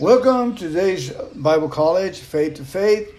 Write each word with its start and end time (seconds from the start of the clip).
Welcome 0.00 0.54
to 0.54 0.68
today's 0.68 1.10
Bible 1.34 1.68
College, 1.68 2.20
Faith 2.20 2.54
to 2.54 2.64
Faith, 2.64 3.12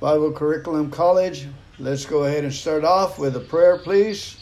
Bible 0.00 0.30
Curriculum 0.30 0.90
College. 0.90 1.46
Let's 1.78 2.04
go 2.04 2.24
ahead 2.24 2.44
and 2.44 2.52
start 2.52 2.84
off 2.84 3.18
with 3.18 3.36
a 3.36 3.40
prayer, 3.40 3.78
please. 3.78 4.36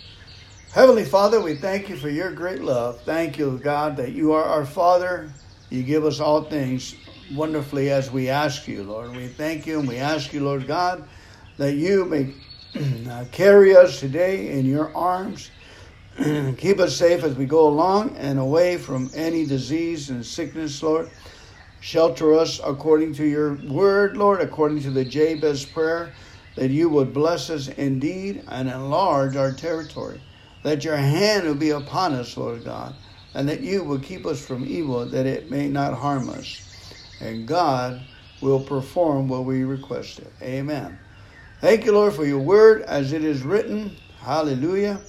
Heavenly 0.72 1.04
Father, 1.04 1.41
we 1.41 1.54
thank 1.54 1.88
you 1.88 1.96
for 1.96 2.09
your 2.09 2.33
great 2.33 2.62
love. 2.62 3.01
Thank 3.03 3.38
you, 3.38 3.61
God, 3.62 3.96
that 3.96 4.11
you 4.11 4.33
are 4.33 4.43
our 4.43 4.67
Father. 4.67 5.33
You 5.71 5.85
give 5.85 6.04
us 6.04 6.19
all 6.19 6.43
things 6.43 6.96
wonderfully 7.32 7.92
as 7.92 8.10
we 8.10 8.29
ask 8.29 8.66
you, 8.66 8.82
Lord. 8.82 9.14
We 9.14 9.29
thank 9.29 9.64
you 9.64 9.79
and 9.79 9.86
we 9.86 9.98
ask 9.98 10.32
you, 10.32 10.42
Lord 10.42 10.66
God, 10.66 11.08
that 11.58 11.74
you 11.74 12.04
may 12.06 12.34
uh, 13.08 13.24
carry 13.30 13.76
us 13.76 14.00
today 14.00 14.58
in 14.58 14.66
your 14.66 14.92
arms. 14.96 15.52
Keep 16.16 16.80
us 16.80 16.96
safe 16.96 17.22
as 17.22 17.36
we 17.36 17.46
go 17.46 17.68
along 17.68 18.16
and 18.16 18.40
away 18.40 18.79
from 18.79 19.12
any 19.14 19.46
disease 19.46 20.10
and 20.10 20.26
sickness, 20.26 20.82
Lord. 20.82 21.08
Shelter 21.80 22.34
us 22.34 22.60
according 22.64 23.14
to 23.14 23.24
your 23.24 23.55
word, 23.55 24.16
Lord, 24.16 24.41
according 24.41 24.82
to 24.82 24.91
the 24.91 25.05
Jabez 25.05 25.64
prayer, 25.64 26.12
that 26.56 26.70
you 26.70 26.88
would 26.88 27.14
bless 27.14 27.50
us 27.50 27.69
indeed 27.69 28.42
and 28.48 28.69
enlarge 28.69 29.36
our 29.36 29.52
territory. 29.52 30.20
That 30.64 30.84
your 30.84 30.96
hand 30.96 31.46
will 31.46 31.55
be 31.55 31.70
upon 31.70 32.14
us, 32.14 32.36
Lord 32.36 32.64
God, 32.64 32.95
and 33.34 33.48
that 33.48 33.60
you 33.60 33.84
will 33.84 34.00
keep 34.00 34.27
us 34.27 34.45
from 34.45 34.66
evil, 34.66 35.06
that 35.06 35.27
it 35.27 35.50
may 35.50 35.69
not 35.69 35.95
harm 35.95 36.28
us. 36.30 36.60
And 37.20 37.46
God 37.46 38.02
will 38.41 38.60
perform 38.60 39.28
what 39.28 39.45
we 39.45 39.64
requested. 39.64 40.28
Amen. 40.42 40.98
Thank 41.60 41.84
you, 41.84 41.92
Lord, 41.92 42.12
for 42.12 42.24
your 42.24 42.41
word 42.41 42.83
as 42.83 43.12
it 43.12 43.24
is 43.24 43.42
written. 43.42 43.97
Hallelujah. 44.20 45.00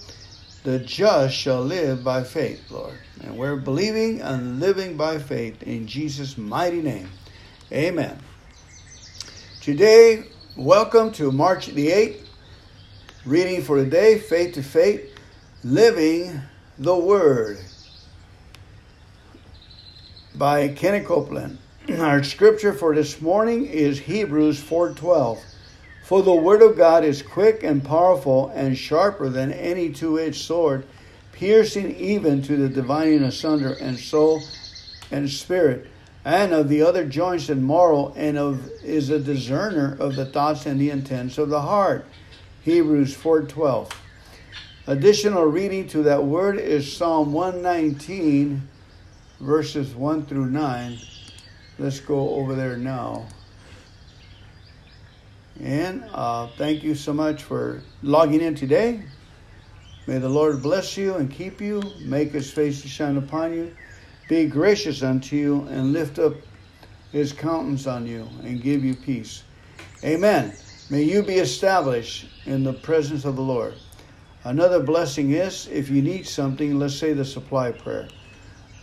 The 0.69 0.77
just 0.77 1.35
shall 1.35 1.63
live 1.63 2.03
by 2.03 2.23
faith, 2.23 2.69
Lord. 2.69 2.93
And 3.23 3.35
we're 3.35 3.55
believing 3.55 4.21
and 4.21 4.59
living 4.59 4.97
by 4.97 5.17
faith 5.17 5.63
in 5.63 5.87
Jesus' 5.87 6.37
mighty 6.37 6.79
name. 6.79 7.09
Amen. 7.71 8.19
Today, 9.61 10.25
welcome 10.55 11.11
to 11.13 11.31
March 11.31 11.66
the 11.69 11.88
8th. 11.88 12.21
Reading 13.25 13.63
for 13.63 13.77
today, 13.77 14.19
Faith 14.19 14.53
to 14.53 14.61
Faith, 14.61 15.11
Living 15.63 16.39
the 16.77 16.95
Word 16.95 17.57
by 20.35 20.67
Kenneth 20.67 21.07
Copeland. 21.07 21.57
Our 21.97 22.22
scripture 22.22 22.73
for 22.73 22.94
this 22.94 23.19
morning 23.19 23.66
is 23.66 23.97
Hebrews 23.97 24.61
4:12. 24.61 25.39
For 26.09 26.23
the 26.23 26.33
word 26.33 26.63
of 26.63 26.75
God 26.75 27.03
is 27.03 27.21
quick 27.21 27.61
and 27.61 27.83
powerful 27.83 28.52
and 28.55 28.75
sharper 28.75 29.29
than 29.29 29.53
any 29.53 29.91
two-edged 29.91 30.41
sword 30.41 30.88
piercing 31.33 31.95
even 31.97 32.41
to 32.41 32.57
the 32.57 32.67
dividing 32.67 33.21
asunder 33.21 33.73
and 33.73 33.99
soul 33.99 34.41
and 35.11 35.29
spirit, 35.29 35.85
and 36.25 36.51
of 36.51 36.67
the 36.67 36.81
other 36.81 37.05
joints 37.05 37.47
and 37.49 37.63
marrow, 37.63 38.11
and 38.16 38.39
of 38.39 38.71
is 38.83 39.11
a 39.11 39.19
discerner 39.19 39.95
of 39.99 40.16
the 40.16 40.25
thoughts 40.25 40.66
and 40.66 40.81
the 40.81 40.89
intents 40.89 41.38
of 41.38 41.49
the 41.49 41.61
heart. 41.61 42.07
Hebrews 42.63 43.16
4:12. 43.16 43.91
Additional 44.88 45.45
reading 45.45 45.88
to 45.89 46.01
that 46.01 46.25
word 46.25 46.57
is 46.57 46.91
Psalm 46.91 47.33
119, 47.33 48.67
verses 49.39 49.94
1 49.94 50.25
through 50.25 50.47
9. 50.47 50.97
Let's 51.77 51.99
go 51.99 52.31
over 52.31 52.55
there 52.55 52.77
now. 52.77 53.27
And 55.61 56.05
uh, 56.13 56.47
thank 56.57 56.83
you 56.83 56.95
so 56.95 57.13
much 57.13 57.43
for 57.43 57.83
logging 58.02 58.41
in 58.41 58.55
today. 58.55 59.03
May 60.07 60.17
the 60.17 60.29
Lord 60.29 60.63
bless 60.63 60.95
you 60.97 61.16
and 61.16 61.29
keep 61.29 61.59
you, 61.61 61.83
make 62.01 62.31
his 62.31 62.49
face 62.49 62.81
to 62.81 62.88
shine 62.88 63.17
upon 63.17 63.53
you, 63.53 63.75
be 64.29 64.45
gracious 64.45 65.03
unto 65.03 65.35
you, 65.35 65.67
and 65.69 65.93
lift 65.93 66.17
up 66.17 66.33
his 67.11 67.33
countenance 67.33 67.88
on 67.88 68.07
you, 68.07 68.27
and 68.43 68.61
give 68.61 68.83
you 68.83 68.95
peace. 68.95 69.43
Amen. 70.03 70.53
May 70.89 71.03
you 71.03 71.21
be 71.21 71.35
established 71.35 72.27
in 72.45 72.63
the 72.63 72.73
presence 72.73 73.25
of 73.25 73.35
the 73.35 73.41
Lord. 73.41 73.75
Another 74.45 74.81
blessing 74.81 75.31
is 75.31 75.67
if 75.67 75.89
you 75.89 76.01
need 76.01 76.25
something, 76.25 76.79
let's 76.79 76.95
say 76.95 77.13
the 77.13 77.25
supply 77.25 77.72
prayer. 77.72 78.07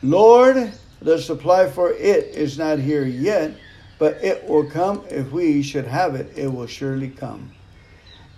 Lord, 0.03 0.73
the 1.01 1.19
supply 1.19 1.69
for 1.69 1.93
it 1.93 2.27
is 2.37 2.59
not 2.59 2.79
here 2.79 3.05
yet, 3.05 3.55
but 3.99 4.23
it 4.23 4.47
will 4.49 4.69
come. 4.69 5.05
If 5.11 5.31
we 5.33 5.63
should 5.63 5.87
have 5.87 6.15
it, 6.15 6.37
it 6.37 6.49
will 6.49 6.67
surely 6.67 7.09
come. 7.09 7.53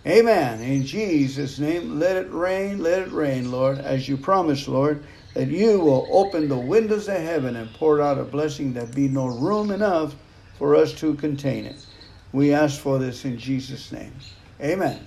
Amen. 0.07 0.61
In 0.61 0.87
Jesus' 0.87 1.59
name, 1.59 1.99
let 1.99 2.17
it 2.17 2.33
rain, 2.33 2.83
let 2.83 3.03
it 3.03 3.13
rain, 3.13 3.51
Lord, 3.51 3.79
as 3.79 4.09
you 4.09 4.17
promised, 4.17 4.69
Lord, 4.69 5.05
that 5.35 5.49
you 5.49 5.81
will 5.81 6.09
open 6.11 6.49
the 6.49 6.57
windows 6.57 7.09
of 7.09 7.17
heaven 7.17 7.57
and 7.57 7.73
pour 7.75 8.01
out 8.01 8.19
a 8.19 8.25
blessing 8.25 8.73
that 8.75 8.95
be 8.95 9.09
no 9.09 9.27
room 9.27 9.71
enough 9.71 10.15
for 10.57 10.77
us 10.77 10.93
to 10.95 11.15
contain 11.15 11.67
it. 11.67 11.85
We 12.33 12.55
ask 12.55 12.81
for 12.81 12.99
this 12.99 13.25
in 13.25 13.39
Jesus' 13.39 13.93
name. 13.93 14.13
Amen. 14.61 15.07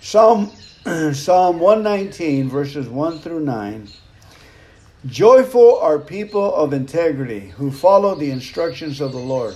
Psalm, 0.00 0.50
Psalm 1.12 1.58
119, 1.58 2.48
verses 2.48 2.88
1 2.88 3.18
through 3.18 3.40
9. 3.40 3.88
Joyful 5.06 5.78
are 5.80 5.98
people 5.98 6.54
of 6.54 6.72
integrity 6.72 7.48
who 7.58 7.70
follow 7.70 8.14
the 8.14 8.30
instructions 8.30 9.02
of 9.02 9.12
the 9.12 9.18
Lord. 9.18 9.54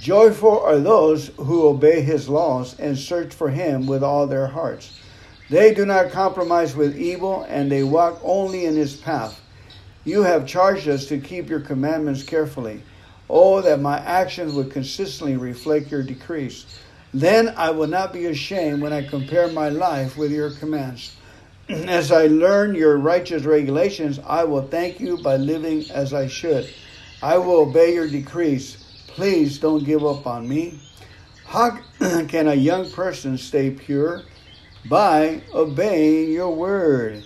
Joyful 0.00 0.60
are 0.60 0.78
those 0.78 1.26
who 1.36 1.68
obey 1.68 2.00
his 2.00 2.26
laws 2.26 2.74
and 2.80 2.96
search 2.96 3.34
for 3.34 3.50
him 3.50 3.86
with 3.86 4.02
all 4.02 4.26
their 4.26 4.46
hearts. 4.46 4.98
They 5.50 5.74
do 5.74 5.84
not 5.84 6.10
compromise 6.10 6.74
with 6.74 6.96
evil, 6.96 7.44
and 7.50 7.70
they 7.70 7.82
walk 7.82 8.18
only 8.24 8.64
in 8.64 8.76
his 8.76 8.96
path. 8.96 9.38
You 10.06 10.22
have 10.22 10.46
charged 10.46 10.88
us 10.88 11.04
to 11.08 11.18
keep 11.18 11.50
your 11.50 11.60
commandments 11.60 12.22
carefully. 12.22 12.80
Oh, 13.28 13.60
that 13.60 13.80
my 13.80 13.98
actions 13.98 14.54
would 14.54 14.70
consistently 14.70 15.36
reflect 15.36 15.90
your 15.90 16.02
decrees. 16.02 16.64
Then 17.12 17.52
I 17.58 17.72
will 17.72 17.88
not 17.88 18.14
be 18.14 18.24
ashamed 18.24 18.80
when 18.80 18.94
I 18.94 19.06
compare 19.06 19.48
my 19.48 19.68
life 19.68 20.16
with 20.16 20.32
your 20.32 20.50
commands. 20.50 21.14
As 21.68 22.10
I 22.10 22.28
learn 22.28 22.74
your 22.74 22.96
righteous 22.96 23.44
regulations, 23.44 24.18
I 24.26 24.44
will 24.44 24.66
thank 24.66 25.00
you 25.00 25.18
by 25.18 25.36
living 25.36 25.84
as 25.90 26.14
I 26.14 26.26
should. 26.26 26.68
I 27.22 27.36
will 27.36 27.60
obey 27.60 27.92
your 27.92 28.08
decrees. 28.08 28.84
Please 29.08 29.58
don't 29.58 29.84
give 29.84 30.04
up 30.04 30.26
on 30.26 30.48
me. 30.48 30.80
How 31.44 31.78
can 32.28 32.48
a 32.48 32.54
young 32.54 32.90
person 32.90 33.36
stay 33.36 33.70
pure? 33.70 34.22
By 34.88 35.42
obeying 35.52 36.32
your 36.32 36.54
word. 36.54 37.24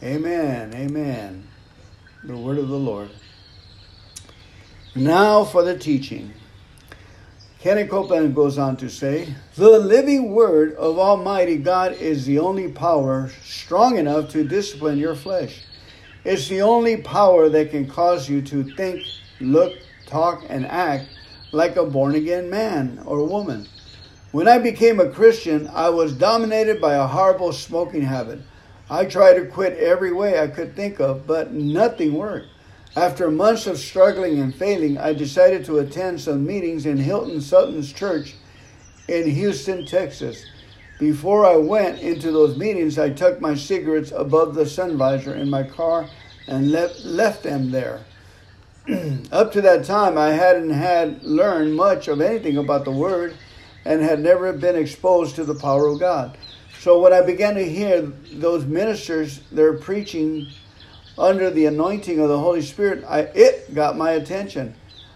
Amen. 0.00 0.72
Amen. 0.74 1.48
The 2.22 2.36
word 2.36 2.58
of 2.58 2.68
the 2.68 2.78
Lord. 2.78 3.10
Now 4.94 5.42
for 5.42 5.64
the 5.64 5.76
teaching. 5.76 6.32
Kenneth 7.62 7.90
Copeland 7.90 8.34
goes 8.34 8.58
on 8.58 8.76
to 8.78 8.90
say, 8.90 9.32
The 9.54 9.78
living 9.78 10.32
word 10.32 10.74
of 10.74 10.98
Almighty 10.98 11.56
God 11.56 11.92
is 11.92 12.26
the 12.26 12.40
only 12.40 12.72
power 12.72 13.30
strong 13.44 13.98
enough 13.98 14.30
to 14.30 14.42
discipline 14.42 14.98
your 14.98 15.14
flesh. 15.14 15.62
It's 16.24 16.48
the 16.48 16.60
only 16.62 16.96
power 16.96 17.48
that 17.48 17.70
can 17.70 17.86
cause 17.86 18.28
you 18.28 18.42
to 18.42 18.64
think, 18.74 19.04
look, 19.38 19.74
talk, 20.06 20.42
and 20.48 20.66
act 20.66 21.04
like 21.52 21.76
a 21.76 21.86
born 21.86 22.16
again 22.16 22.50
man 22.50 23.00
or 23.06 23.24
woman. 23.24 23.68
When 24.32 24.48
I 24.48 24.58
became 24.58 24.98
a 24.98 25.10
Christian, 25.10 25.70
I 25.72 25.88
was 25.90 26.14
dominated 26.14 26.80
by 26.80 26.94
a 26.94 27.06
horrible 27.06 27.52
smoking 27.52 28.02
habit. 28.02 28.40
I 28.90 29.04
tried 29.04 29.34
to 29.34 29.46
quit 29.46 29.78
every 29.78 30.12
way 30.12 30.40
I 30.40 30.48
could 30.48 30.74
think 30.74 30.98
of, 30.98 31.28
but 31.28 31.52
nothing 31.52 32.14
worked. 32.14 32.48
After 32.94 33.30
months 33.30 33.66
of 33.66 33.78
struggling 33.78 34.38
and 34.38 34.54
failing, 34.54 34.98
I 34.98 35.14
decided 35.14 35.64
to 35.64 35.78
attend 35.78 36.20
some 36.20 36.44
meetings 36.46 36.84
in 36.84 36.98
Hilton 36.98 37.40
Sutton's 37.40 37.90
church 37.90 38.34
in 39.08 39.30
Houston, 39.30 39.86
Texas. 39.86 40.44
Before 40.98 41.46
I 41.46 41.56
went 41.56 42.00
into 42.00 42.30
those 42.30 42.58
meetings, 42.58 42.98
I 42.98 43.08
tucked 43.08 43.40
my 43.40 43.54
cigarettes 43.54 44.12
above 44.14 44.54
the 44.54 44.66
sun 44.66 44.98
visor 44.98 45.34
in 45.34 45.48
my 45.48 45.62
car 45.62 46.06
and 46.46 46.70
left, 46.70 47.02
left 47.04 47.42
them 47.42 47.70
there. 47.70 48.04
Up 49.32 49.52
to 49.52 49.62
that 49.62 49.86
time, 49.86 50.18
I 50.18 50.30
hadn't 50.30 50.70
had 50.70 51.22
learned 51.22 51.74
much 51.74 52.08
of 52.08 52.20
anything 52.20 52.58
about 52.58 52.84
the 52.84 52.90
Word 52.90 53.34
and 53.86 54.02
had 54.02 54.20
never 54.20 54.52
been 54.52 54.76
exposed 54.76 55.34
to 55.36 55.44
the 55.44 55.54
power 55.54 55.86
of 55.86 55.98
God. 55.98 56.36
So 56.80 57.00
when 57.00 57.14
I 57.14 57.22
began 57.22 57.54
to 57.54 57.64
hear 57.64 58.02
those 58.32 58.66
ministers, 58.66 59.40
they're 59.50 59.78
preaching 59.78 60.48
under 61.18 61.50
the 61.50 61.66
anointing 61.66 62.18
of 62.18 62.28
the 62.28 62.38
Holy 62.38 62.62
Spirit, 62.62 63.04
I, 63.06 63.20
it 63.20 63.74
got 63.74 63.96
my 63.96 64.12
attention. 64.12 64.74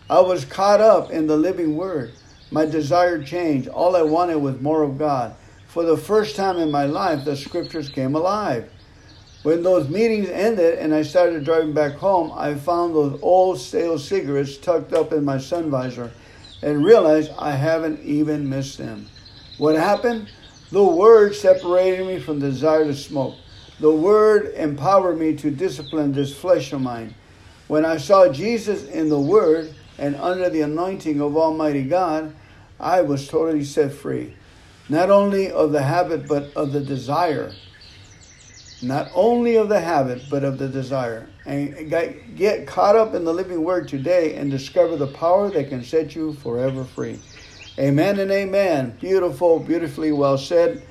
I 0.09 0.21
was 0.21 0.45
caught 0.45 0.81
up 0.81 1.11
in 1.11 1.27
the 1.27 1.37
living 1.37 1.77
Word. 1.77 2.13
My 2.51 2.65
desire 2.65 3.23
changed. 3.23 3.69
All 3.69 3.97
I 3.97 4.03
wanted 4.03 4.37
was 4.37 4.61
more 4.61 4.83
of 4.83 4.99
God. 4.99 5.35
For 5.67 5.85
the 5.85 5.97
first 5.97 6.37
time 6.37 6.59
in 6.59 6.71
my 6.71 6.85
life, 6.87 7.25
the 7.25 7.37
Scriptures 7.37 7.89
came 7.89 8.15
alive. 8.15 8.71
When 9.43 9.63
those 9.63 9.89
meetings 9.89 10.29
ended 10.29 10.79
and 10.79 10.95
I 10.95 11.03
started 11.03 11.45
driving 11.45 11.73
back 11.73 11.95
home, 11.95 12.33
I 12.35 12.55
found 12.55 12.95
those 12.95 13.19
old 13.23 13.61
stale 13.61 13.99
cigarettes 13.99 14.57
tucked 14.57 14.93
up 14.93 15.13
in 15.13 15.25
my 15.25 15.39
sun 15.39 15.71
visor 15.71 16.11
and 16.63 16.85
realized 16.85 17.31
I 17.39 17.53
haven't 17.53 18.03
even 18.03 18.49
missed 18.49 18.79
them. 18.79 19.07
What 19.59 19.77
happened? 19.77 20.29
The 20.73 20.83
Word 20.83 21.35
separated 21.35 22.07
me 22.07 22.19
from 22.19 22.41
the 22.41 22.51
desire 22.51 22.85
to 22.85 22.95
smoke. 22.95 23.37
The 23.79 23.93
Word 23.93 24.55
empowered 24.55 25.19
me 25.19 25.37
to 25.37 25.51
discipline 25.51 26.13
this 26.13 26.35
flesh 26.35 26.73
of 26.73 26.81
mine. 26.81 27.15
When 27.69 27.85
I 27.85 27.99
saw 27.99 28.29
Jesus 28.29 28.85
in 28.85 29.09
the 29.09 29.21
Word 29.21 29.75
and 29.99 30.17
under 30.17 30.49
the 30.49 30.63
anointing 30.63 31.21
of 31.21 31.37
Almighty 31.37 31.85
God, 31.85 32.35
I 32.81 33.03
was 33.03 33.29
totally 33.29 33.65
set 33.65 33.93
free. 33.93 34.35
Not 34.89 35.11
only 35.11 35.51
of 35.51 35.73
the 35.73 35.83
habit, 35.83 36.29
but 36.29 36.55
of 36.55 36.73
the 36.73 36.81
desire. 36.81 37.53
Not 38.83 39.11
only 39.15 39.57
of 39.57 39.69
the 39.69 39.81
habit, 39.81 40.23
but 40.31 40.45
of 40.45 40.59
the 40.59 40.69
desire. 40.69 41.29
And 41.45 41.91
get 42.37 42.67
caught 42.67 42.97
up 42.97 43.15
in 43.15 43.25
the 43.25 43.33
living 43.33 43.65
word 43.65 43.89
today 43.89 44.37
and 44.37 44.51
discover 44.51 44.97
the 44.97 45.07
power 45.07 45.51
that 45.51 45.69
can 45.69 45.83
set 45.83 46.15
you 46.15 46.35
forever 46.35 46.85
free. 46.85 47.19
Amen 47.79 48.21
and 48.21 48.31
amen. 48.31 48.97
Beautiful, 49.01 49.59
beautifully 49.59 50.13
well 50.13 50.39
said. 50.39 50.83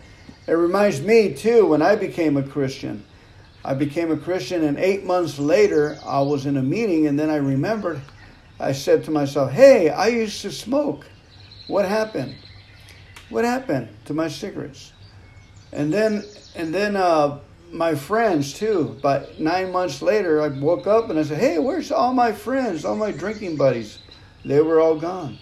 It 0.47 0.53
reminds 0.53 1.01
me, 1.01 1.33
too, 1.33 1.65
when 1.65 1.81
I 1.81 1.95
became 1.95 2.37
a 2.37 2.43
Christian. 2.43 3.03
I 3.63 3.73
became 3.73 4.11
a 4.11 4.17
Christian, 4.17 4.63
and 4.63 4.77
eight 4.77 5.03
months 5.03 5.39
later, 5.39 5.97
I 6.05 6.21
was 6.21 6.45
in 6.45 6.57
a 6.57 6.61
meeting, 6.61 7.07
and 7.07 7.17
then 7.17 7.29
I 7.29 7.37
remembered, 7.37 7.99
I 8.59 8.71
said 8.73 9.03
to 9.05 9.11
myself, 9.11 9.51
Hey, 9.51 9.89
I 9.89 10.07
used 10.07 10.41
to 10.43 10.51
smoke. 10.51 11.07
What 11.67 11.85
happened? 11.85 12.35
What 13.29 13.43
happened 13.43 13.89
to 14.05 14.13
my 14.13 14.27
cigarettes? 14.27 14.93
And 15.71 15.91
then, 15.91 16.23
and 16.55 16.73
then, 16.73 16.95
uh, 16.95 17.39
my 17.71 17.95
friends 17.95 18.53
too. 18.53 18.97
But 19.01 19.39
nine 19.39 19.71
months 19.71 20.01
later, 20.01 20.41
I 20.41 20.47
woke 20.47 20.87
up 20.87 21.09
and 21.09 21.19
I 21.19 21.23
said, 21.23 21.39
"Hey, 21.39 21.59
where's 21.59 21.91
all 21.91 22.13
my 22.13 22.31
friends, 22.31 22.85
all 22.85 22.95
my 22.95 23.11
drinking 23.11 23.57
buddies? 23.57 23.99
They 24.43 24.61
were 24.61 24.79
all 24.79 24.95
gone." 24.95 25.37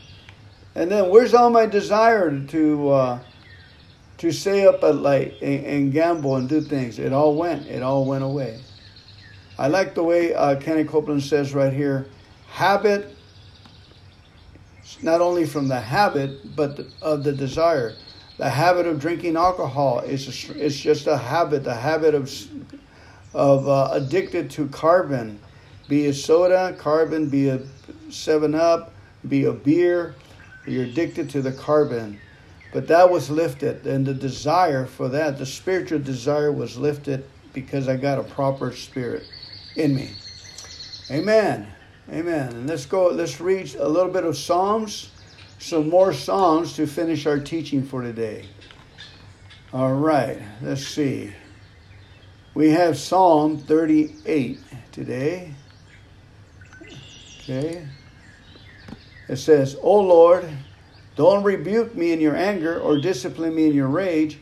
And 0.75 0.89
then, 0.91 1.09
where's 1.09 1.33
all 1.33 1.49
my 1.49 1.65
desire 1.65 2.39
to 2.47 2.89
uh, 2.89 3.19
to 4.17 4.31
stay 4.31 4.65
up 4.65 4.83
at 4.83 4.95
night 4.95 5.35
and, 5.41 5.65
and, 5.65 5.93
gamble 5.93 6.35
and 6.35 6.47
do 6.47 6.61
things? 6.61 6.99
It 6.99 7.13
all 7.13 7.35
went. 7.35 7.67
It 7.67 7.83
all 7.83 8.05
went 8.05 8.23
away. 8.23 8.59
I 9.57 9.67
like 9.67 9.95
the 9.95 10.03
way 10.03 10.33
uh, 10.33 10.59
Kenny 10.59 10.83
Copeland 10.83 11.23
says 11.23 11.53
right 11.53 11.73
here: 11.73 12.07
habit 12.47 13.15
not 15.01 15.21
only 15.21 15.45
from 15.45 15.67
the 15.67 15.79
habit, 15.79 16.55
but 16.55 16.77
the, 16.77 16.87
of 17.01 17.23
the 17.23 17.33
desire. 17.33 17.93
The 18.37 18.49
habit 18.49 18.87
of 18.87 18.99
drinking 18.99 19.35
alcohol 19.35 19.99
is 19.99 20.49
a, 20.49 20.65
it's 20.65 20.79
just 20.79 21.07
a 21.07 21.17
habit. 21.17 21.63
The 21.63 21.75
habit 21.75 22.15
of 22.15 22.31
of 23.33 23.67
uh, 23.67 23.89
addicted 23.91 24.49
to 24.51 24.67
carbon, 24.69 25.39
be 25.87 26.07
a 26.07 26.13
soda, 26.13 26.75
carbon, 26.77 27.29
be 27.29 27.49
a 27.49 27.61
Seven 28.09 28.53
Up, 28.53 28.93
be 29.27 29.45
a 29.45 29.51
beer. 29.51 30.15
You're 30.67 30.85
addicted 30.85 31.29
to 31.31 31.41
the 31.41 31.51
carbon, 31.51 32.19
but 32.73 32.87
that 32.87 33.09
was 33.09 33.29
lifted, 33.29 33.85
and 33.85 34.05
the 34.05 34.13
desire 34.15 34.85
for 34.85 35.07
that, 35.09 35.37
the 35.37 35.45
spiritual 35.45 35.99
desire, 35.99 36.51
was 36.51 36.75
lifted 36.75 37.23
because 37.53 37.87
I 37.87 37.95
got 37.95 38.17
a 38.17 38.23
proper 38.23 38.71
spirit 38.71 39.23
in 39.75 39.95
me. 39.95 40.09
Amen. 41.11 41.67
Amen. 42.11 42.49
And 42.49 42.67
let's 42.67 42.87
go, 42.87 43.07
let's 43.09 43.39
read 43.39 43.75
a 43.75 43.87
little 43.87 44.11
bit 44.11 44.25
of 44.25 44.35
Psalms, 44.35 45.11
some 45.59 45.89
more 45.89 46.11
Psalms 46.13 46.75
to 46.75 46.87
finish 46.87 47.27
our 47.27 47.39
teaching 47.39 47.85
for 47.85 48.01
today. 48.01 48.49
All 49.71 49.93
right, 49.93 50.39
let's 50.61 50.85
see. 50.85 51.31
We 52.55 52.69
have 52.71 52.97
Psalm 52.97 53.57
38 53.57 54.59
today. 54.91 55.53
Okay. 57.39 57.87
It 59.27 59.37
says, 59.37 59.75
O 59.81 59.99
Lord, 59.99 60.49
don't 61.15 61.43
rebuke 61.43 61.95
me 61.95 62.11
in 62.11 62.19
your 62.19 62.35
anger 62.35 62.79
or 62.79 62.99
discipline 62.99 63.53
me 63.55 63.67
in 63.67 63.73
your 63.73 63.87
rage. 63.87 64.39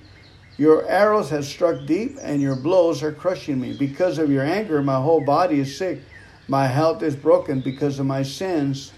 Your 0.57 0.88
arrows 0.88 1.29
have 1.29 1.45
struck 1.45 1.85
deep 1.85 2.18
and 2.21 2.41
your 2.41 2.56
blows 2.56 3.03
are 3.03 3.12
crushing 3.12 3.59
me. 3.59 3.73
Because 3.73 4.18
of 4.18 4.31
your 4.31 4.44
anger, 4.44 4.81
my 4.81 4.95
whole 4.95 5.21
body 5.21 5.59
is 5.59 5.75
sick. 5.75 6.00
My 6.47 6.68
health 6.68 7.03
is 7.03 7.15
broken 7.15 7.62
because 7.62 8.00
of 8.00 8.06
my 8.06 8.23
sins. 8.23 8.91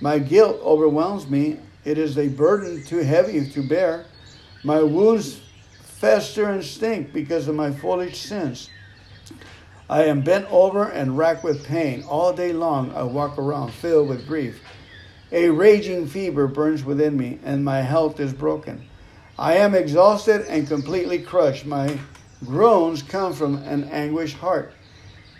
My 0.00 0.18
guilt 0.18 0.60
overwhelms 0.62 1.28
me. 1.28 1.58
It 1.84 1.98
is 1.98 2.18
a 2.18 2.28
burden 2.28 2.84
too 2.84 2.98
heavy 2.98 3.48
to 3.50 3.68
bear. 3.68 4.06
My 4.64 4.82
wounds 4.82 5.40
fester 5.82 6.48
and 6.48 6.64
stink 6.64 7.12
because 7.12 7.48
of 7.48 7.54
my 7.54 7.70
foolish 7.70 8.20
sins. 8.20 8.70
I 9.88 10.04
am 10.04 10.22
bent 10.22 10.46
over 10.50 10.84
and 10.84 11.18
racked 11.18 11.42
with 11.42 11.66
pain. 11.66 12.04
All 12.04 12.32
day 12.32 12.52
long 12.52 12.94
I 12.94 13.02
walk 13.02 13.38
around 13.38 13.72
filled 13.72 14.08
with 14.08 14.26
grief. 14.26 14.62
A 15.32 15.48
raging 15.48 16.08
fever 16.08 16.48
burns 16.48 16.84
within 16.84 17.16
me, 17.16 17.38
and 17.44 17.64
my 17.64 17.82
health 17.82 18.18
is 18.18 18.32
broken. 18.32 18.88
I 19.38 19.58
am 19.58 19.76
exhausted 19.76 20.44
and 20.48 20.66
completely 20.66 21.20
crushed. 21.20 21.64
My 21.64 21.98
groans 22.44 23.02
come 23.02 23.32
from 23.32 23.56
an 23.62 23.84
anguished 23.84 24.36
heart. 24.38 24.72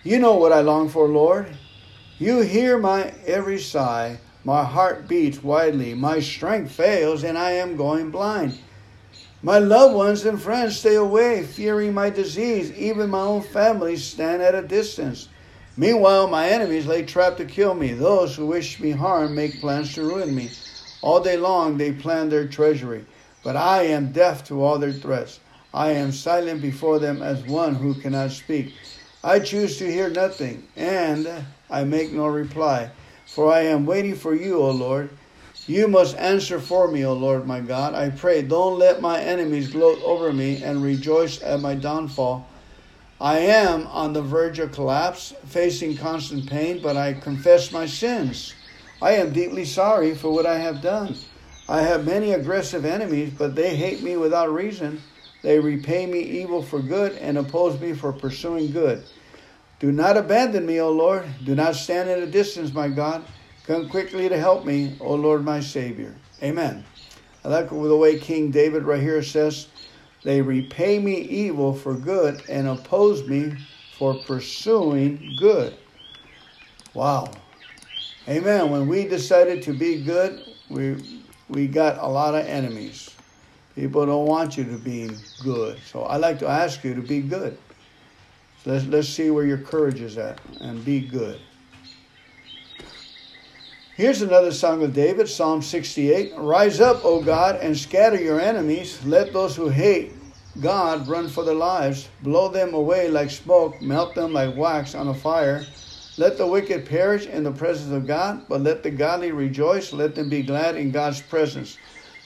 You 0.04 0.20
know 0.20 0.34
what 0.34 0.52
I 0.52 0.60
long 0.60 0.88
for, 0.88 1.08
Lord. 1.08 1.48
You 2.18 2.40
hear 2.40 2.78
my 2.78 3.12
every 3.26 3.58
sigh. 3.58 4.18
My 4.44 4.62
heart 4.62 5.08
beats 5.08 5.42
widely. 5.42 5.94
My 5.94 6.20
strength 6.20 6.70
fails, 6.70 7.24
and 7.24 7.36
I 7.36 7.52
am 7.52 7.76
going 7.76 8.10
blind. 8.10 8.58
My 9.42 9.58
loved 9.58 9.94
ones 9.94 10.24
and 10.24 10.40
friends 10.40 10.78
stay 10.78 10.94
away, 10.94 11.42
fearing 11.42 11.94
my 11.94 12.10
disease. 12.10 12.70
Even 12.72 13.10
my 13.10 13.22
own 13.22 13.42
family 13.42 13.96
stand 13.96 14.40
at 14.40 14.54
a 14.54 14.62
distance. 14.62 15.29
Meanwhile, 15.80 16.26
my 16.26 16.46
enemies 16.46 16.86
lay 16.86 17.06
trap 17.06 17.38
to 17.38 17.46
kill 17.46 17.72
me. 17.72 17.94
Those 17.94 18.36
who 18.36 18.44
wish 18.44 18.78
me 18.80 18.90
harm 18.90 19.34
make 19.34 19.62
plans 19.62 19.94
to 19.94 20.02
ruin 20.02 20.34
me. 20.34 20.50
All 21.00 21.22
day 21.22 21.38
long 21.38 21.78
they 21.78 21.90
plan 21.90 22.28
their 22.28 22.46
treachery. 22.46 23.06
But 23.42 23.56
I 23.56 23.84
am 23.84 24.12
deaf 24.12 24.44
to 24.48 24.62
all 24.62 24.78
their 24.78 24.92
threats. 24.92 25.40
I 25.72 25.92
am 25.92 26.12
silent 26.12 26.60
before 26.60 26.98
them 26.98 27.22
as 27.22 27.42
one 27.46 27.76
who 27.76 27.94
cannot 27.94 28.32
speak. 28.32 28.74
I 29.24 29.38
choose 29.38 29.78
to 29.78 29.90
hear 29.90 30.10
nothing, 30.10 30.68
and 30.76 31.26
I 31.70 31.84
make 31.84 32.12
no 32.12 32.26
reply, 32.26 32.90
for 33.24 33.50
I 33.50 33.60
am 33.60 33.86
waiting 33.86 34.16
for 34.16 34.34
you, 34.34 34.58
O 34.58 34.70
Lord. 34.72 35.08
You 35.66 35.88
must 35.88 36.14
answer 36.18 36.60
for 36.60 36.88
me, 36.88 37.06
O 37.06 37.14
Lord 37.14 37.46
my 37.46 37.60
God. 37.60 37.94
I 37.94 38.10
pray, 38.10 38.42
don't 38.42 38.78
let 38.78 39.00
my 39.00 39.18
enemies 39.18 39.72
gloat 39.72 39.98
over 40.02 40.30
me 40.30 40.62
and 40.62 40.82
rejoice 40.82 41.40
at 41.40 41.60
my 41.60 41.74
downfall. 41.74 42.46
I 43.20 43.40
am 43.40 43.86
on 43.88 44.14
the 44.14 44.22
verge 44.22 44.58
of 44.60 44.72
collapse, 44.72 45.34
facing 45.44 45.98
constant 45.98 46.48
pain, 46.48 46.80
but 46.82 46.96
I 46.96 47.12
confess 47.12 47.70
my 47.70 47.84
sins. 47.84 48.54
I 49.02 49.12
am 49.12 49.32
deeply 49.32 49.66
sorry 49.66 50.14
for 50.14 50.32
what 50.32 50.46
I 50.46 50.58
have 50.58 50.80
done. 50.80 51.14
I 51.68 51.82
have 51.82 52.06
many 52.06 52.32
aggressive 52.32 52.86
enemies, 52.86 53.32
but 53.36 53.54
they 53.54 53.76
hate 53.76 54.02
me 54.02 54.16
without 54.16 54.52
reason. 54.52 55.02
They 55.42 55.58
repay 55.58 56.06
me 56.06 56.20
evil 56.20 56.62
for 56.62 56.80
good 56.80 57.12
and 57.18 57.36
oppose 57.36 57.78
me 57.78 57.92
for 57.92 58.12
pursuing 58.12 58.72
good. 58.72 59.04
Do 59.80 59.92
not 59.92 60.16
abandon 60.16 60.64
me, 60.64 60.80
O 60.80 60.90
Lord. 60.90 61.26
Do 61.44 61.54
not 61.54 61.76
stand 61.76 62.08
at 62.08 62.18
a 62.18 62.26
distance, 62.26 62.72
my 62.72 62.88
God. 62.88 63.24
Come 63.66 63.88
quickly 63.88 64.28
to 64.28 64.38
help 64.38 64.64
me, 64.64 64.96
O 64.98 65.14
Lord, 65.14 65.44
my 65.44 65.60
Savior. 65.60 66.14
Amen. 66.42 66.84
I 67.44 67.48
like 67.48 67.68
the 67.68 67.96
way 67.96 68.18
King 68.18 68.50
David 68.50 68.82
right 68.82 69.00
here 69.00 69.22
says, 69.22 69.68
They 70.22 70.42
repay 70.42 70.98
me 70.98 71.16
evil 71.16 71.72
for 71.72 71.94
good 71.94 72.42
and 72.48 72.68
oppose 72.68 73.26
me 73.26 73.54
for 73.96 74.14
pursuing 74.14 75.36
good. 75.38 75.74
Wow. 76.94 77.30
Amen. 78.28 78.70
When 78.70 78.86
we 78.86 79.06
decided 79.06 79.62
to 79.62 79.72
be 79.72 80.02
good, 80.02 80.42
we 80.68 81.22
we 81.48 81.66
got 81.66 81.98
a 81.98 82.06
lot 82.06 82.34
of 82.34 82.46
enemies. 82.46 83.14
People 83.74 84.06
don't 84.06 84.26
want 84.26 84.56
you 84.56 84.64
to 84.64 84.76
be 84.76 85.10
good. 85.42 85.78
So 85.84 86.02
I 86.02 86.16
like 86.16 86.38
to 86.40 86.48
ask 86.48 86.84
you 86.84 86.94
to 86.94 87.02
be 87.02 87.20
good. 87.20 87.58
Let's, 88.66 88.84
let's 88.86 89.08
see 89.08 89.30
where 89.30 89.46
your 89.46 89.58
courage 89.58 90.00
is 90.00 90.18
at 90.18 90.38
and 90.60 90.84
be 90.84 91.00
good. 91.00 91.40
Here's 94.00 94.22
another 94.22 94.50
song 94.50 94.82
of 94.82 94.94
David, 94.94 95.28
Psalm 95.28 95.60
68. 95.60 96.32
Rise 96.38 96.80
up, 96.80 97.04
O 97.04 97.22
God, 97.22 97.56
and 97.56 97.76
scatter 97.76 98.18
your 98.18 98.40
enemies. 98.40 98.98
Let 99.04 99.34
those 99.34 99.54
who 99.54 99.68
hate 99.68 100.14
God 100.58 101.06
run 101.06 101.28
for 101.28 101.44
their 101.44 101.54
lives. 101.54 102.08
Blow 102.22 102.48
them 102.48 102.72
away 102.72 103.10
like 103.10 103.28
smoke, 103.28 103.82
melt 103.82 104.14
them 104.14 104.32
like 104.32 104.56
wax 104.56 104.94
on 104.94 105.08
a 105.08 105.14
fire. 105.14 105.66
Let 106.16 106.38
the 106.38 106.46
wicked 106.46 106.86
perish 106.86 107.26
in 107.26 107.44
the 107.44 107.52
presence 107.52 107.92
of 107.92 108.06
God, 108.06 108.46
but 108.48 108.62
let 108.62 108.82
the 108.82 108.90
godly 108.90 109.32
rejoice. 109.32 109.92
Let 109.92 110.14
them 110.14 110.30
be 110.30 110.44
glad 110.44 110.76
in 110.76 110.92
God's 110.92 111.20
presence. 111.20 111.76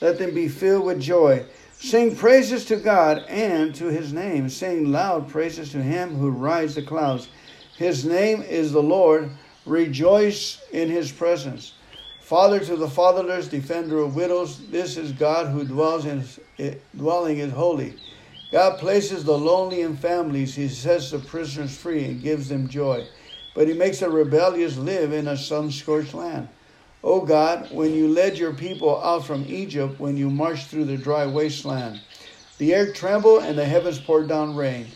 Let 0.00 0.16
them 0.16 0.32
be 0.32 0.46
filled 0.46 0.84
with 0.84 1.00
joy. 1.00 1.44
Sing 1.72 2.14
praises 2.14 2.64
to 2.66 2.76
God 2.76 3.24
and 3.26 3.74
to 3.74 3.86
his 3.86 4.12
name. 4.12 4.48
Sing 4.48 4.92
loud 4.92 5.28
praises 5.28 5.72
to 5.72 5.82
him 5.82 6.14
who 6.14 6.30
rides 6.30 6.76
the 6.76 6.82
clouds. 6.82 7.26
His 7.76 8.04
name 8.04 8.42
is 8.42 8.70
the 8.70 8.80
Lord. 8.80 9.28
Rejoice 9.66 10.62
in 10.72 10.88
his 10.88 11.10
presence. 11.10 11.72
Father 12.20 12.60
to 12.60 12.76
the 12.76 12.88
fatherless, 12.88 13.48
defender 13.48 13.98
of 13.98 14.16
widows, 14.16 14.66
this 14.68 14.96
is 14.96 15.12
God 15.12 15.48
who 15.48 15.64
dwells 15.64 16.06
in 16.06 16.24
dwelling 16.96 17.38
is 17.38 17.52
holy. 17.52 17.94
God 18.50 18.78
places 18.78 19.24
the 19.24 19.36
lonely 19.36 19.82
in 19.82 19.96
families. 19.96 20.54
He 20.54 20.68
sets 20.68 21.10
the 21.10 21.18
prisoners 21.18 21.76
free 21.76 22.04
and 22.04 22.22
gives 22.22 22.48
them 22.48 22.68
joy. 22.68 23.06
But 23.54 23.68
he 23.68 23.74
makes 23.74 24.00
the 24.00 24.08
rebellious 24.10 24.76
live 24.76 25.12
in 25.12 25.28
a 25.28 25.36
sun-scorched 25.36 26.14
land. 26.14 26.48
O 27.02 27.20
God, 27.20 27.70
when 27.70 27.92
you 27.92 28.08
led 28.08 28.38
your 28.38 28.54
people 28.54 29.02
out 29.02 29.26
from 29.26 29.44
Egypt, 29.46 30.00
when 30.00 30.16
you 30.16 30.30
marched 30.30 30.68
through 30.68 30.86
the 30.86 30.96
dry 30.96 31.26
wasteland, 31.26 32.00
the 32.58 32.72
air 32.72 32.92
trembled 32.92 33.42
and 33.42 33.58
the 33.58 33.64
heavens 33.64 33.98
poured 33.98 34.28
down 34.28 34.56
rain. 34.56 34.86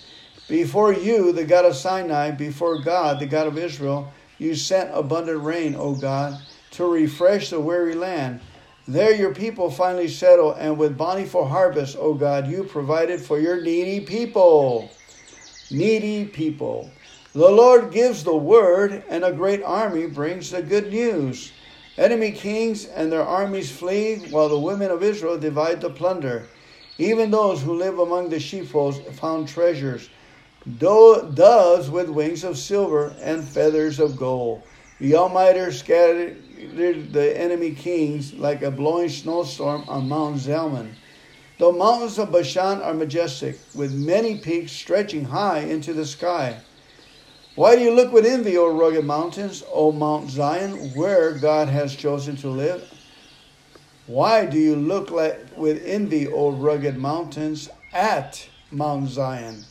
Before 0.48 0.92
you, 0.94 1.32
the 1.32 1.44
God 1.44 1.66
of 1.66 1.76
Sinai, 1.76 2.30
before 2.30 2.80
God, 2.80 3.20
the 3.20 3.26
God 3.26 3.46
of 3.46 3.58
Israel, 3.58 4.10
you 4.38 4.54
sent 4.54 4.90
abundant 4.94 5.42
rain, 5.42 5.74
O 5.74 5.94
God, 5.94 6.40
to 6.70 6.84
refresh 6.84 7.50
the 7.50 7.60
weary 7.60 7.94
land. 7.94 8.40
There 8.86 9.14
your 9.14 9.34
people 9.34 9.70
finally 9.70 10.08
settle, 10.08 10.52
and 10.52 10.78
with 10.78 10.96
bountiful 10.96 11.48
harvest, 11.48 11.96
O 11.98 12.14
God, 12.14 12.48
you 12.48 12.64
provided 12.64 13.20
for 13.20 13.38
your 13.38 13.60
needy 13.60 14.00
people. 14.00 14.96
Needy 15.70 16.24
people. 16.24 16.90
The 17.34 17.50
Lord 17.50 17.92
gives 17.92 18.24
the 18.24 18.36
word, 18.36 19.02
and 19.10 19.24
a 19.24 19.32
great 19.32 19.62
army 19.62 20.06
brings 20.06 20.50
the 20.50 20.62
good 20.62 20.90
news. 20.90 21.52
Enemy 21.98 22.32
kings 22.32 22.86
and 22.86 23.12
their 23.12 23.24
armies 23.24 23.70
flee, 23.70 24.16
while 24.30 24.48
the 24.48 24.58
women 24.58 24.90
of 24.90 25.02
Israel 25.02 25.36
divide 25.36 25.80
the 25.80 25.90
plunder. 25.90 26.48
Even 26.96 27.30
those 27.30 27.62
who 27.62 27.74
live 27.74 27.98
among 27.98 28.28
the 28.28 28.40
sheepfolds 28.40 28.98
found 29.18 29.48
treasures 29.48 30.08
doves 30.78 31.90
with 31.90 32.08
wings 32.08 32.44
of 32.44 32.58
silver 32.58 33.14
and 33.20 33.44
feathers 33.44 33.98
of 33.98 34.16
gold. 34.16 34.62
The 35.00 35.14
Almighty 35.14 35.70
scattered 35.70 36.42
the 37.12 37.40
enemy 37.40 37.70
kings 37.72 38.34
like 38.34 38.62
a 38.62 38.70
blowing 38.70 39.08
snowstorm 39.08 39.84
on 39.88 40.08
Mount 40.08 40.38
Zalmon. 40.38 40.94
The 41.58 41.72
mountains 41.72 42.18
of 42.18 42.30
Bashan 42.30 42.82
are 42.82 42.94
majestic, 42.94 43.58
with 43.74 43.92
many 43.92 44.38
peaks 44.38 44.72
stretching 44.72 45.24
high 45.24 45.60
into 45.60 45.92
the 45.92 46.06
sky. 46.06 46.60
Why 47.56 47.74
do 47.74 47.82
you 47.82 47.92
look 47.92 48.12
with 48.12 48.24
envy, 48.24 48.56
O 48.56 48.68
rugged 48.68 49.04
mountains, 49.04 49.64
O 49.72 49.90
Mount 49.90 50.30
Zion, 50.30 50.94
where 50.94 51.32
God 51.32 51.68
has 51.68 51.96
chosen 51.96 52.36
to 52.36 52.48
live? 52.48 52.88
Why 54.06 54.46
do 54.46 54.56
you 54.58 54.76
look 54.76 55.10
like, 55.10 55.56
with 55.56 55.82
envy, 55.84 56.28
O 56.28 56.50
rugged 56.50 56.96
mountains, 56.96 57.68
at 57.92 58.48
Mount 58.70 59.08
Zion? 59.08 59.64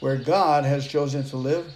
Where 0.00 0.16
God 0.16 0.64
has 0.64 0.86
chosen 0.86 1.24
to 1.24 1.36
live, 1.36 1.72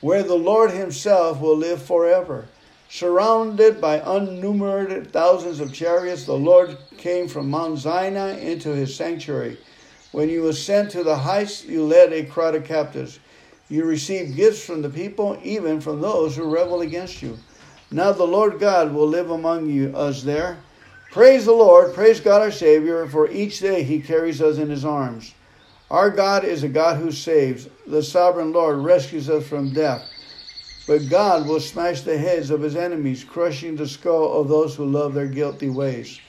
where 0.00 0.22
the 0.22 0.34
Lord 0.34 0.70
Himself 0.70 1.40
will 1.40 1.56
live 1.56 1.82
forever. 1.82 2.46
Surrounded 2.88 3.80
by 3.80 4.02
unnumbered 4.04 5.12
thousands 5.12 5.60
of 5.60 5.72
chariots, 5.72 6.24
the 6.24 6.36
Lord 6.36 6.76
came 6.98 7.28
from 7.28 7.48
Mount 7.48 7.78
Sinai 7.78 8.32
into 8.38 8.74
His 8.74 8.94
sanctuary. 8.94 9.58
When 10.12 10.28
you 10.28 10.52
sent 10.52 10.90
to 10.90 11.04
the 11.04 11.16
heights, 11.16 11.64
you 11.64 11.84
led 11.84 12.12
a 12.12 12.24
crowd 12.24 12.56
of 12.56 12.64
captives. 12.64 13.20
You 13.68 13.84
received 13.84 14.34
gifts 14.34 14.64
from 14.64 14.82
the 14.82 14.90
people, 14.90 15.38
even 15.44 15.80
from 15.80 16.00
those 16.00 16.36
who 16.36 16.52
rebel 16.52 16.80
against 16.80 17.22
you. 17.22 17.38
Now 17.92 18.10
the 18.10 18.26
Lord 18.26 18.58
God 18.58 18.92
will 18.92 19.06
live 19.06 19.30
among 19.30 19.70
you, 19.70 19.96
us 19.96 20.24
there. 20.24 20.58
Praise 21.12 21.44
the 21.44 21.52
Lord, 21.52 21.94
praise 21.94 22.18
God 22.18 22.40
our 22.40 22.50
Savior, 22.50 23.06
for 23.06 23.30
each 23.30 23.60
day 23.60 23.84
He 23.84 24.00
carries 24.00 24.42
us 24.42 24.58
in 24.58 24.68
His 24.68 24.84
arms. 24.84 25.34
Our 25.90 26.10
God 26.10 26.44
is 26.44 26.62
a 26.62 26.68
God 26.68 26.98
who 26.98 27.10
saves. 27.10 27.68
The 27.86 28.02
sovereign 28.02 28.52
Lord 28.52 28.78
rescues 28.78 29.28
us 29.28 29.46
from 29.46 29.72
death. 29.72 30.08
But 30.86 31.08
God 31.08 31.48
will 31.48 31.58
smash 31.58 32.02
the 32.02 32.16
heads 32.16 32.50
of 32.50 32.62
his 32.62 32.76
enemies, 32.76 33.24
crushing 33.24 33.74
the 33.74 33.88
skull 33.88 34.40
of 34.40 34.48
those 34.48 34.76
who 34.76 34.84
love 34.84 35.14
their 35.14 35.26
guilty 35.26 35.68
ways. 35.68 36.20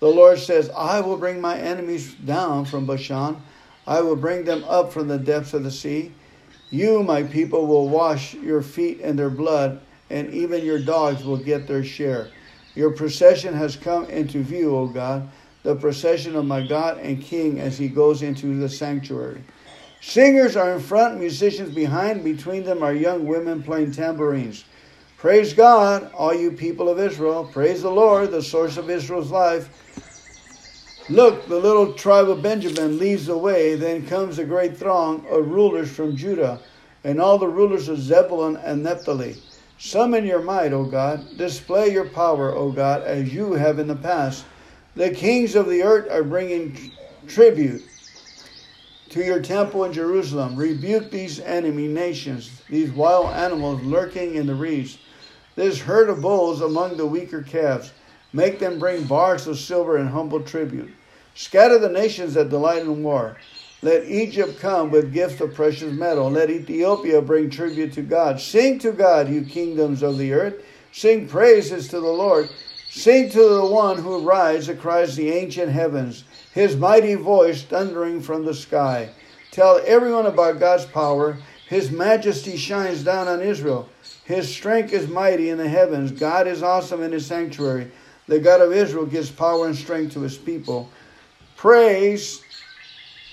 The 0.00 0.08
Lord 0.08 0.38
says, 0.40 0.68
I 0.70 1.00
will 1.00 1.16
bring 1.16 1.40
my 1.40 1.56
enemies 1.56 2.14
down 2.14 2.64
from 2.64 2.86
Bashan. 2.86 3.40
I 3.86 4.00
will 4.00 4.16
bring 4.16 4.44
them 4.44 4.64
up 4.64 4.92
from 4.92 5.06
the 5.06 5.18
depths 5.18 5.54
of 5.54 5.62
the 5.62 5.70
sea. 5.70 6.12
You, 6.70 7.02
my 7.04 7.22
people, 7.22 7.66
will 7.66 7.88
wash 7.88 8.34
your 8.34 8.62
feet 8.62 9.00
in 9.00 9.14
their 9.14 9.30
blood, 9.30 9.80
and 10.10 10.32
even 10.34 10.64
your 10.64 10.80
dogs 10.80 11.22
will 11.22 11.36
get 11.36 11.68
their 11.68 11.84
share. 11.84 12.30
Your 12.74 12.90
procession 12.90 13.54
has 13.54 13.76
come 13.76 14.06
into 14.06 14.42
view, 14.42 14.76
O 14.76 14.88
God 14.88 15.30
the 15.64 15.74
procession 15.74 16.36
of 16.36 16.44
my 16.44 16.64
God 16.64 16.98
and 16.98 17.20
King 17.20 17.58
as 17.58 17.76
he 17.76 17.88
goes 17.88 18.22
into 18.22 18.54
the 18.54 18.68
sanctuary. 18.68 19.42
Singers 20.00 20.54
are 20.54 20.74
in 20.74 20.80
front, 20.80 21.18
musicians 21.18 21.74
behind. 21.74 22.22
Between 22.22 22.62
them 22.62 22.82
are 22.82 22.92
young 22.92 23.26
women 23.26 23.62
playing 23.62 23.92
tambourines. 23.92 24.64
Praise 25.16 25.54
God, 25.54 26.12
all 26.12 26.34
you 26.34 26.52
people 26.52 26.90
of 26.90 27.00
Israel. 27.00 27.48
Praise 27.50 27.80
the 27.80 27.90
Lord, 27.90 28.30
the 28.30 28.42
source 28.42 28.76
of 28.76 28.90
Israel's 28.90 29.30
life. 29.30 29.70
Look, 31.08 31.48
the 31.48 31.58
little 31.58 31.94
tribe 31.94 32.28
of 32.28 32.42
Benjamin 32.42 32.98
leads 32.98 33.26
the 33.26 33.36
way. 33.36 33.74
Then 33.74 34.06
comes 34.06 34.38
a 34.38 34.44
great 34.44 34.76
throng 34.76 35.26
of 35.30 35.48
rulers 35.48 35.90
from 35.90 36.14
Judah 36.14 36.60
and 37.04 37.20
all 37.20 37.38
the 37.38 37.48
rulers 37.48 37.88
of 37.88 37.98
Zebulun 37.98 38.56
and 38.56 38.82
Naphtali. 38.82 39.36
Summon 39.78 40.26
your 40.26 40.42
might, 40.42 40.74
O 40.74 40.84
God. 40.84 41.38
Display 41.38 41.90
your 41.90 42.08
power, 42.08 42.54
O 42.54 42.70
God, 42.70 43.02
as 43.02 43.32
you 43.32 43.52
have 43.54 43.78
in 43.78 43.86
the 43.86 43.96
past. 43.96 44.44
The 44.96 45.10
kings 45.10 45.56
of 45.56 45.68
the 45.68 45.82
earth 45.82 46.10
are 46.10 46.22
bringing 46.22 46.92
tribute 47.26 47.82
to 49.10 49.24
your 49.24 49.40
temple 49.40 49.84
in 49.84 49.92
Jerusalem. 49.92 50.54
Rebuke 50.54 51.10
these 51.10 51.40
enemy 51.40 51.88
nations, 51.88 52.62
these 52.68 52.92
wild 52.92 53.34
animals 53.34 53.82
lurking 53.82 54.36
in 54.36 54.46
the 54.46 54.54
reeds, 54.54 54.98
this 55.56 55.80
herd 55.80 56.08
of 56.08 56.20
bulls 56.20 56.60
among 56.60 56.96
the 56.96 57.06
weaker 57.06 57.42
calves. 57.42 57.92
Make 58.32 58.58
them 58.58 58.78
bring 58.78 59.04
bars 59.04 59.46
of 59.46 59.58
silver 59.58 59.96
and 59.96 60.08
humble 60.08 60.40
tribute. 60.40 60.92
Scatter 61.34 61.78
the 61.78 61.88
nations 61.88 62.34
that 62.34 62.48
delight 62.48 62.82
in 62.82 63.02
war. 63.02 63.36
Let 63.82 64.04
Egypt 64.06 64.58
come 64.60 64.90
with 64.90 65.12
gifts 65.12 65.40
of 65.40 65.54
precious 65.54 65.92
metal. 65.92 66.30
Let 66.30 66.50
Ethiopia 66.50 67.20
bring 67.20 67.50
tribute 67.50 67.92
to 67.94 68.02
God. 68.02 68.40
Sing 68.40 68.78
to 68.80 68.92
God, 68.92 69.28
you 69.28 69.42
kingdoms 69.44 70.02
of 70.02 70.18
the 70.18 70.32
earth. 70.32 70.64
Sing 70.90 71.28
praises 71.28 71.88
to 71.88 72.00
the 72.00 72.06
Lord. 72.06 72.48
Sing 72.94 73.28
to 73.30 73.48
the 73.48 73.66
one 73.66 73.98
who 73.98 74.20
rides 74.20 74.68
across 74.68 75.16
the 75.16 75.32
ancient 75.32 75.72
heavens, 75.72 76.22
his 76.52 76.76
mighty 76.76 77.16
voice 77.16 77.64
thundering 77.64 78.20
from 78.20 78.44
the 78.44 78.54
sky. 78.54 79.10
Tell 79.50 79.80
everyone 79.84 80.26
about 80.26 80.60
God's 80.60 80.84
power. 80.84 81.36
His 81.68 81.90
majesty 81.90 82.56
shines 82.56 83.02
down 83.02 83.26
on 83.26 83.42
Israel. 83.42 83.88
His 84.24 84.48
strength 84.48 84.92
is 84.92 85.08
mighty 85.08 85.50
in 85.50 85.58
the 85.58 85.68
heavens. 85.68 86.12
God 86.12 86.46
is 86.46 86.62
awesome 86.62 87.02
in 87.02 87.10
his 87.10 87.26
sanctuary. 87.26 87.90
The 88.28 88.38
God 88.38 88.60
of 88.60 88.72
Israel 88.72 89.06
gives 89.06 89.28
power 89.28 89.66
and 89.66 89.74
strength 89.74 90.12
to 90.12 90.20
his 90.20 90.38
people. 90.38 90.88
Praise 91.56 92.42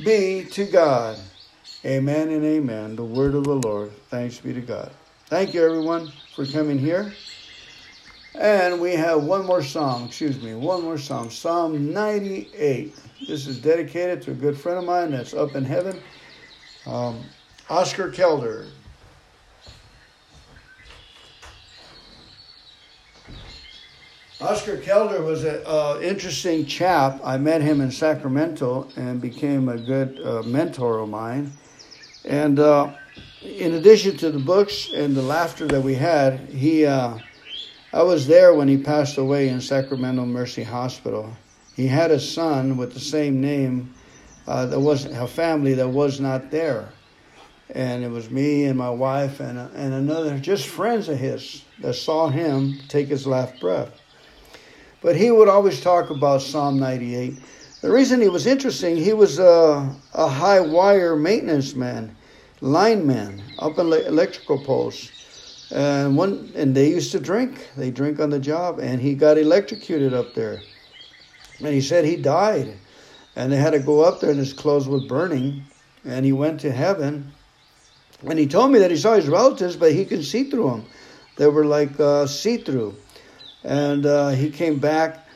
be 0.04 0.44
to 0.54 0.66
God. 0.66 1.20
Amen 1.86 2.30
and 2.30 2.44
amen. 2.44 2.96
The 2.96 3.06
word 3.06 3.36
of 3.36 3.44
the 3.44 3.56
Lord. 3.58 3.92
Thanks 4.10 4.40
be 4.40 4.54
to 4.54 4.62
God. 4.62 4.92
Thank 5.28 5.54
you, 5.54 5.64
everyone, 5.64 6.12
for 6.36 6.48
coming 6.48 6.80
here. 6.80 7.14
And 8.36 8.80
we 8.80 8.94
have 8.94 9.24
one 9.24 9.46
more 9.46 9.62
song, 9.62 10.06
excuse 10.06 10.42
me, 10.42 10.56
one 10.56 10.84
more 10.84 10.98
song, 10.98 11.30
Psalm 11.30 11.92
98. 11.92 12.96
This 13.28 13.46
is 13.46 13.60
dedicated 13.60 14.22
to 14.24 14.32
a 14.32 14.34
good 14.34 14.58
friend 14.58 14.80
of 14.80 14.86
mine 14.86 15.12
that's 15.12 15.34
up 15.34 15.56
in 15.56 15.66
heaven, 15.66 16.02
um, 16.86 17.22
Oscar 17.70 18.10
Kelder. 18.10 18.68
Oscar 24.40 24.78
Kelder 24.78 25.24
was 25.24 25.44
an 25.44 25.62
uh, 25.66 26.00
interesting 26.02 26.66
chap. 26.66 27.20
I 27.24 27.38
met 27.38 27.62
him 27.62 27.80
in 27.80 27.92
Sacramento 27.92 28.88
and 28.96 29.22
became 29.22 29.70
a 29.70 29.78
good 29.78 30.20
uh, 30.26 30.42
mentor 30.44 31.00
of 31.00 31.10
mine. 31.10 31.52
And 32.26 32.60
uh, 32.60 32.94
in 33.44 33.74
addition 33.74 34.18
to 34.18 34.32
the 34.32 34.40
books 34.40 34.90
and 34.96 35.16
the 35.16 35.22
laughter 35.22 35.68
that 35.68 35.82
we 35.82 35.94
had, 35.94 36.40
he 36.50 36.86
uh, 36.86 37.20
I 37.94 38.04
was 38.04 38.26
there 38.26 38.54
when 38.54 38.70
he 38.70 38.78
passed 38.78 39.18
away 39.18 39.50
in 39.50 39.60
Sacramento 39.60 40.26
Mercy 40.26 40.64
Hospital. 40.64 41.36
He 41.76 41.88
had 41.88 42.10
a 42.10 42.22
son 42.22 42.78
with 42.78 42.94
the 42.94 43.02
same 43.02 43.42
name. 43.42 43.94
Uh, 44.48 44.66
there 44.66 44.80
was 44.80 45.04
a 45.06 45.28
family 45.28 45.74
that 45.74 45.90
was 45.90 46.22
not 46.22 46.52
there, 46.52 46.94
and 47.72 48.02
it 48.02 48.10
was 48.10 48.32
me 48.32 48.64
and 48.64 48.78
my 48.78 48.90
wife 48.90 49.42
and 49.42 49.60
and 49.76 49.94
another 49.94 50.40
just 50.40 50.68
friends 50.68 51.10
of 51.10 51.18
his 51.18 51.66
that 51.82 51.96
saw 51.96 52.30
him 52.30 52.80
take 52.88 53.10
his 53.10 53.28
last 53.28 53.60
breath. 53.60 53.92
But 55.02 55.18
he 55.18 55.30
would 55.30 55.50
always 55.50 55.82
talk 55.82 56.12
about 56.12 56.42
Psalm 56.42 56.80
98. 56.80 57.40
The 57.82 57.92
reason 57.92 58.22
he 58.22 58.30
was 58.30 58.48
interesting, 58.48 58.96
he 58.96 59.12
was 59.12 59.38
a, 59.38 59.94
a 60.14 60.30
high 60.30 60.62
wire 60.62 61.18
maintenance 61.18 61.76
man, 61.76 62.16
lineman 62.62 63.42
up 63.60 63.78
in 63.80 63.92
electrical 63.92 64.64
posts 64.64 65.21
and 65.72 66.18
one 66.18 66.52
and 66.56 66.76
they 66.76 66.90
used 66.90 67.12
to 67.14 67.20
drink. 67.20 67.70
They 67.78 67.92
drink 67.92 68.20
on 68.20 68.30
the 68.30 68.40
job, 68.40 68.80
and 68.80 69.02
he 69.02 69.16
got 69.16 69.38
electrocuted 69.38 70.14
up 70.14 70.34
there. 70.34 70.62
And 71.60 71.70
he 71.70 71.82
said 71.82 72.06
he 72.06 72.16
died, 72.16 72.74
and 73.36 73.52
they 73.52 73.58
had 73.58 73.72
to 73.72 73.80
go 73.80 74.02
up 74.02 74.20
there, 74.20 74.32
and 74.32 74.40
his 74.40 74.54
clothes 74.54 74.88
were 74.88 75.00
burning. 75.08 75.64
And 76.04 76.26
he 76.26 76.34
went 76.34 76.60
to 76.62 76.72
heaven, 76.72 77.32
and 78.28 78.40
he 78.40 78.48
told 78.48 78.72
me 78.72 78.80
that 78.80 78.90
he 78.90 78.98
saw 78.98 79.14
his 79.14 79.28
relatives, 79.28 79.76
but 79.76 79.92
he 79.92 80.04
could 80.04 80.26
see 80.26 80.46
through 80.46 80.70
them. 80.70 80.86
They 81.38 81.48
were 81.48 81.66
like 81.66 82.00
uh, 82.00 82.26
see 82.28 82.58
through. 82.58 82.96
And 83.64 84.06
uh, 84.06 84.30
he 84.30 84.50
came 84.50 84.80
back, 84.80 85.28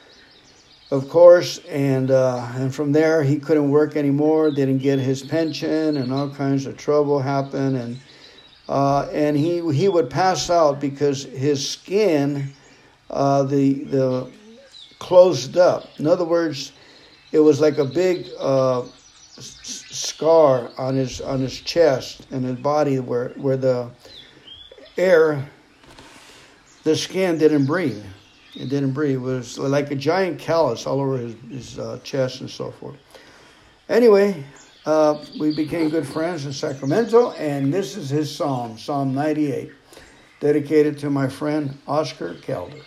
of 0.90 1.08
course, 1.10 1.60
and 1.70 2.10
uh, 2.10 2.48
and 2.56 2.74
from 2.74 2.92
there 2.92 3.24
he 3.24 3.38
couldn't 3.38 3.70
work 3.70 3.96
anymore. 3.96 4.50
Didn't 4.50 4.80
get 4.80 5.00
his 5.00 5.22
pension, 5.22 5.98
and 5.98 6.12
all 6.12 6.30
kinds 6.30 6.66
of 6.66 6.78
trouble 6.78 7.20
happened, 7.20 7.78
and 7.78 8.00
uh, 8.68 9.08
and 9.12 9.38
he 9.38 9.62
he 9.74 9.88
would 9.88 10.10
pass 10.10 10.50
out 10.50 10.80
because 10.80 11.24
his 11.24 11.68
skin, 11.68 12.54
uh, 13.10 13.44
the 13.44 13.84
the 13.84 14.32
closed 15.00 15.58
up. 15.58 16.00
In 16.00 16.08
other 16.08 16.26
words, 16.26 16.72
it 17.32 17.40
was 17.40 17.60
like 17.60 17.78
a 17.78 17.86
big 17.86 18.30
uh, 18.40 18.84
scar 19.38 20.72
on 20.78 20.96
his 20.96 21.22
on 21.22 21.42
his 21.42 21.60
chest 21.62 22.28
and 22.32 22.44
his 22.44 22.56
body 22.56 23.00
where 23.00 23.30
where 23.36 23.58
the 23.58 23.92
air 24.98 25.50
the 26.84 26.96
skin 26.96 27.38
didn't 27.38 27.66
breathe. 27.66 28.04
It 28.56 28.70
didn't 28.70 28.92
breathe. 28.92 29.18
It 29.18 29.20
was 29.20 29.58
like 29.58 29.92
a 29.92 29.96
giant 29.96 30.40
callus 30.40 30.88
all 30.88 31.02
over 31.02 31.18
his, 31.18 31.36
his 31.52 31.80
uh, 31.80 32.00
chest 32.04 32.40
and 32.40 32.50
so 32.50 32.72
forth. 32.72 32.96
Anyway, 33.90 34.46
uh, 34.86 35.24
we 35.40 35.54
became 35.54 35.90
good 35.90 36.08
friends 36.08 36.46
in 36.46 36.54
Sacramento, 36.54 37.32
and 37.32 37.74
this 37.74 37.98
is 37.98 38.10
his 38.10 38.34
psalm, 38.34 38.78
Psalm 38.78 39.14
98, 39.14 39.72
dedicated 40.40 41.00
to 41.00 41.10
my 41.10 41.28
friend 41.28 41.78
Oscar 41.88 42.36
Calder. 42.46 42.82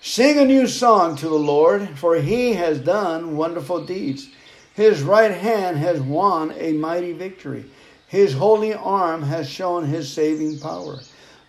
Sing 0.00 0.38
a 0.38 0.44
new 0.44 0.68
song 0.68 1.16
to 1.16 1.28
the 1.28 1.34
Lord, 1.34 1.98
for 1.98 2.16
he 2.16 2.52
has 2.52 2.78
done 2.78 3.36
wonderful 3.36 3.84
deeds. 3.84 4.28
His 4.74 5.02
right 5.02 5.32
hand 5.32 5.76
has 5.78 6.00
won 6.00 6.52
a 6.56 6.72
mighty 6.72 7.12
victory. 7.12 7.64
His 8.06 8.32
holy 8.32 8.72
arm 8.72 9.22
has 9.22 9.50
shown 9.50 9.84
his 9.84 10.10
saving 10.10 10.60
power. 10.60 11.00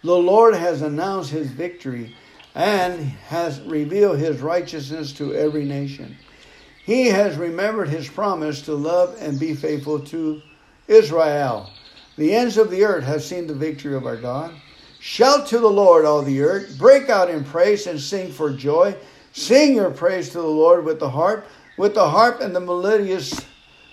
The 0.04 0.16
Lord 0.18 0.56
has 0.56 0.82
announced 0.82 1.30
his 1.30 1.48
victory 1.48 2.16
and 2.56 3.00
has 3.28 3.62
revealed 3.62 4.18
his 4.18 4.42
righteousness 4.42 5.14
to 5.14 5.36
every 5.36 5.64
nation. 5.64 6.18
He 6.90 7.06
has 7.06 7.38
remembered 7.38 7.90
his 7.90 8.10
promise 8.10 8.64
to 8.64 8.74
love 8.74 9.16
and 9.20 9.40
be 9.40 9.54
faithful 9.54 10.00
to 10.08 10.42
Israel. 10.88 11.70
The 12.18 12.34
ends 12.34 12.58
of 12.58 12.72
the 12.72 12.84
earth 12.84 13.04
have 13.04 13.22
seen 13.22 13.46
the 13.46 13.54
victory 13.54 13.94
of 13.94 14.08
our 14.08 14.18
God. 14.18 14.56
Shout 15.00 15.46
to 15.50 15.60
the 15.60 15.70
Lord, 15.70 16.04
all 16.04 16.24
the 16.24 16.42
earth. 16.42 16.80
Break 16.80 17.08
out 17.08 17.30
in 17.30 17.44
praise 17.44 17.86
and 17.86 18.02
sing 18.02 18.32
for 18.32 18.50
joy. 18.50 18.96
Sing 19.34 19.76
your 19.76 19.92
praise 19.92 20.30
to 20.30 20.42
the 20.42 20.48
Lord 20.48 20.84
with 20.84 21.00
the 21.00 21.12
harp, 21.12 21.46
with 21.78 21.94
the 21.94 22.10
harp 22.10 22.42
and 22.42 22.56
the 22.56 22.60
melodious 22.60 23.40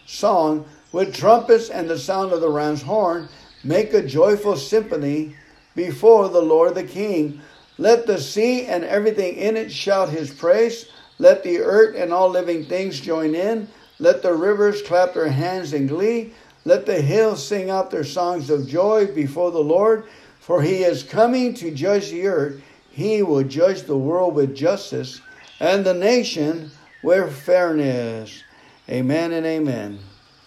song, 0.06 0.64
with 0.90 1.14
trumpets 1.14 1.68
and 1.68 1.90
the 1.90 1.98
sound 1.98 2.32
of 2.32 2.40
the 2.40 2.48
ram's 2.48 2.80
horn. 2.80 3.28
Make 3.62 3.92
a 3.92 4.06
joyful 4.06 4.56
symphony 4.56 5.36
before 5.74 6.30
the 6.30 6.40
Lord 6.40 6.74
the 6.74 6.84
King. 6.84 7.42
Let 7.76 8.06
the 8.06 8.18
sea 8.18 8.64
and 8.64 8.84
everything 8.84 9.34
in 9.36 9.58
it 9.58 9.70
shout 9.70 10.08
his 10.08 10.30
praise. 10.30 10.86
Let 11.18 11.42
the 11.42 11.60
earth 11.60 11.96
and 11.96 12.12
all 12.12 12.28
living 12.28 12.64
things 12.64 13.00
join 13.00 13.34
in. 13.34 13.68
Let 13.98 14.22
the 14.22 14.34
rivers 14.34 14.82
clap 14.82 15.14
their 15.14 15.28
hands 15.28 15.72
in 15.72 15.86
glee. 15.86 16.34
Let 16.64 16.84
the 16.84 17.00
hills 17.00 17.46
sing 17.46 17.70
out 17.70 17.90
their 17.90 18.04
songs 18.04 18.50
of 18.50 18.68
joy 18.68 19.06
before 19.06 19.50
the 19.50 19.62
Lord. 19.62 20.04
For 20.40 20.62
he 20.62 20.84
is 20.84 21.02
coming 21.02 21.54
to 21.54 21.70
judge 21.70 22.10
the 22.10 22.26
earth. 22.26 22.62
He 22.90 23.22
will 23.22 23.44
judge 23.44 23.82
the 23.82 23.96
world 23.96 24.34
with 24.34 24.54
justice 24.54 25.20
and 25.60 25.84
the 25.84 25.94
nation 25.94 26.70
with 27.02 27.34
fairness. 27.34 28.42
Amen 28.88 29.32
and 29.32 29.46
amen. 29.46 29.98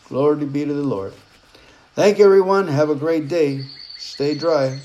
Glory 0.08 0.46
be 0.46 0.66
to 0.66 0.74
the 0.74 0.82
Lord. 0.82 1.14
Thank 1.96 2.18
you, 2.20 2.26
everyone. 2.26 2.68
Have 2.68 2.90
a 2.90 2.96
great 2.96 3.28
day. 3.28 3.64
Stay 3.98 4.36
dry. 4.36 4.80